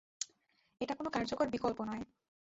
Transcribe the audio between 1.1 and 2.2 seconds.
কার্যকর বিকল্প নয়।